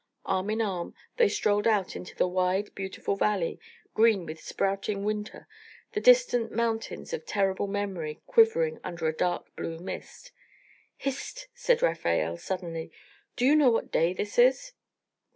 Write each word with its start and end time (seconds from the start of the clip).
Arm 0.25 0.49
in 0.49 0.63
arm 0.63 0.95
they 1.17 1.29
strolled 1.29 1.67
out 1.67 1.95
into 1.95 2.15
the 2.15 2.27
wide 2.27 2.73
beautiful 2.73 3.15
valley, 3.15 3.59
green 3.93 4.25
with 4.25 4.39
sprouting 4.41 5.03
winter, 5.03 5.47
the 5.91 6.01
distant 6.01 6.51
mountains 6.51 7.13
of 7.13 7.23
terrible 7.23 7.67
memory 7.67 8.19
quivering 8.25 8.79
under 8.83 9.05
a 9.07 9.13
dark 9.13 9.55
blue 9.55 9.77
mist. 9.77 10.31
"Hist!" 10.97 11.49
said 11.53 11.83
Rafael, 11.83 12.35
suddenly. 12.35 12.91
"Do 13.35 13.45
you 13.45 13.55
know 13.55 13.69
what 13.69 13.91
day 13.91 14.11
this 14.11 14.39
is?" 14.39 14.71